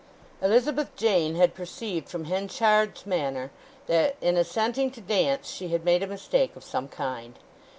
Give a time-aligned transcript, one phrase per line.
[0.41, 3.51] Elizabeth Jane had perceived from Henchard's manner
[3.85, 7.37] that in assenting to dance she had made a mistake of some kind.